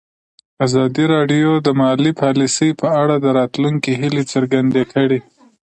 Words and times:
ازادي 0.65 1.05
راډیو 1.15 1.51
د 1.65 1.67
مالي 1.79 2.11
پالیسي 2.21 2.69
په 2.81 2.87
اړه 3.01 3.15
د 3.19 3.25
راتلونکي 3.39 3.91
هیلې 4.01 4.23
څرګندې 4.33 4.83
کړې. 4.93 5.19